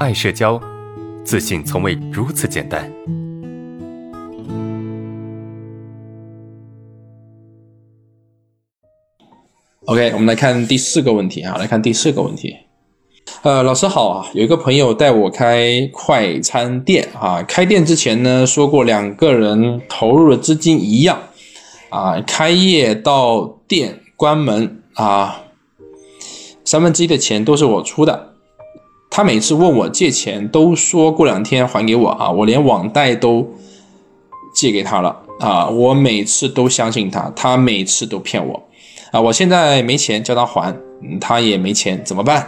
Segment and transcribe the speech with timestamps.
[0.00, 0.60] 爱社交，
[1.24, 2.90] 自信从未如此简单。
[9.84, 12.56] OK，我们来看第四个问题啊，来看第四个问题。
[13.42, 21.20] 呃，老师好啊，有一个朋友带我开快餐店啊，开店之前呢说过两个人投入的资金一样
[21.90, 25.44] 啊，开业到店关门啊，
[26.64, 28.33] 三分之一的钱都是我出的。
[29.16, 33.48] 他每次问我借钱，都说过两天还给我啊，我连网贷都
[34.52, 38.60] 借给他了啊，我每次都相信他，他每次都骗我
[39.12, 40.76] 啊，我现在没钱叫他还，
[41.20, 42.44] 他也没钱怎么办？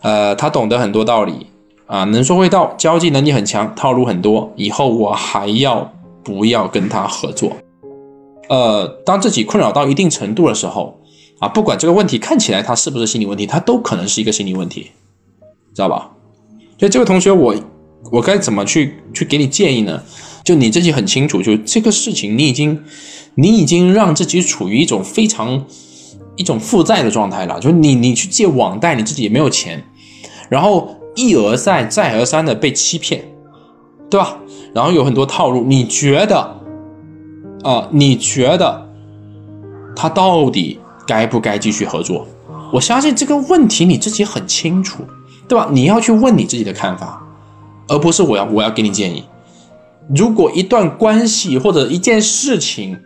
[0.00, 1.48] 呃，他懂得很多道理
[1.86, 4.48] 啊，能说会道，交际能力很强，套路很多。
[4.54, 5.92] 以后我还要
[6.22, 7.50] 不要跟他合作？
[8.48, 11.00] 呃，当自己困扰到一定程度的时候
[11.40, 14.92] 啊，不管这个问题看起来他是不是心理问题，他都可能是一个心理问题，
[15.76, 16.10] 知道吧？
[16.80, 17.54] 所以这位同学，我
[18.10, 20.02] 我该怎么去去给你建议呢？
[20.42, 22.82] 就你自己很清楚，就这个事情，你已经
[23.34, 25.64] 你已经让自己处于一种非常。
[26.38, 29.82] 一种负债的状态了，就你你去借网贷，你自己也没有钱，
[30.50, 33.24] 然后一而再再而三的被欺骗，
[34.10, 34.36] 对吧？
[34.74, 36.60] 然后有很多套路，你觉得
[37.62, 37.88] 啊？
[37.90, 38.86] 你觉得
[39.96, 42.28] 他到底该不该继续合作？
[42.70, 45.02] 我相信这个问题你自己很清楚，
[45.48, 45.68] 对吧？
[45.70, 47.22] 你要去问你自己的看法，
[47.88, 49.24] 而不是我要我要给你建议。
[50.14, 52.96] 如果一段关系或者一件事情，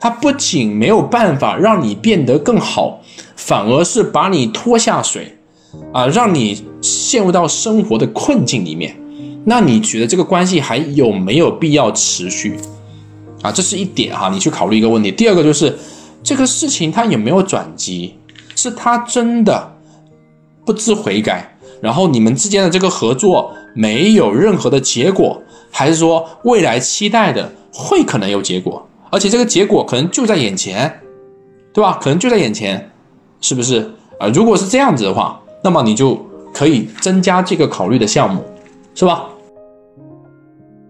[0.00, 3.00] 它不仅没有办法让你变得更好，
[3.36, 5.36] 反而是把你拖下水，
[5.92, 8.96] 啊，让你陷入到生活的困境里面。
[9.44, 12.56] 那你觉得这个关系还有没有必要持续？
[13.42, 15.10] 啊，这是一点哈，你去考虑一个问题。
[15.10, 15.76] 第二个就是
[16.22, 18.14] 这个事情它有没有转机？
[18.56, 19.72] 是他真的
[20.66, 25.40] 不知悔改，然后你们之间的这个合作没有任何的结果，
[25.70, 28.84] 还是说未来期待的会可能有结果？
[29.10, 31.00] 而且这个结果可能就在眼前，
[31.72, 31.98] 对吧？
[32.00, 32.90] 可能就在眼前，
[33.40, 34.28] 是不是啊？
[34.28, 36.18] 如果是这样子的话，那么你就
[36.52, 38.44] 可以增加这个考虑的项目，
[38.94, 39.24] 是吧？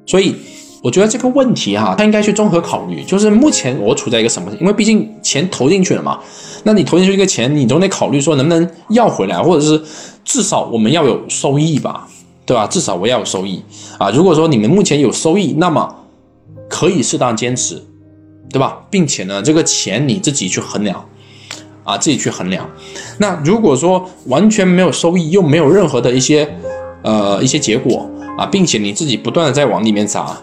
[0.04, 0.34] 所以
[0.82, 4.50] 我觉得这个问题哈，他应该去综合考虑，就是目前我处在一个什么？
[4.60, 6.18] 因为毕竟钱投进去了嘛，
[6.64, 9.80] 那你投进去一个钱，你总得考虑说能不能要回来，或者是
[10.28, 12.06] 至少我们要有收益吧，
[12.44, 12.66] 对吧？
[12.66, 13.62] 至少我要有收益
[13.98, 14.10] 啊。
[14.10, 15.92] 如果说你们目前有收益，那么
[16.68, 17.82] 可以适当坚持。
[18.50, 18.80] 对吧？
[18.88, 21.04] 并且呢，这个钱你自己去衡量，
[21.84, 22.66] 啊，自己去衡量。
[23.18, 26.48] 那如果说完全没有收益，又没有任何的一些，
[27.02, 28.08] 呃，一些结果
[28.38, 30.34] 啊，并且你自己不断的在往里面砸，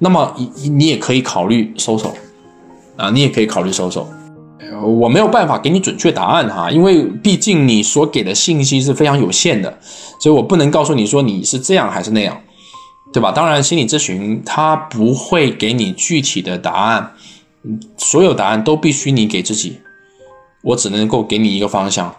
[0.00, 2.12] 那么你你也可以考虑收手，
[2.96, 4.04] 啊，你也可以考虑收手。
[4.82, 9.78] 我没有办法给你准确答案哈，因为毕竟你所给的信息是非常有限的，
[10.18, 12.40] 所以我不能告诉你说你是这样还是那样，
[13.12, 13.32] 对吧？
[13.32, 17.12] 当然，心理咨询它不会给你具体的答案。
[17.96, 19.78] 所有答案都必须你给自己，
[20.62, 22.14] 我只能够给你一个方向，